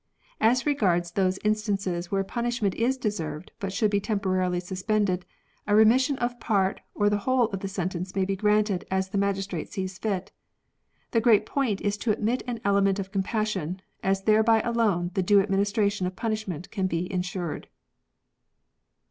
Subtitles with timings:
[0.39, 5.27] As regards those instances where punishment is deserved but should be temporarily suspended,
[5.67, 9.09] a re mission of i^art or the whole of the sentence may be granted as
[9.09, 10.31] the magistrate sees fit.
[11.11, 15.21] The great point is to admit an element of com passion, as thereby alone the
[15.21, 17.67] due administration of punishment can be ensured."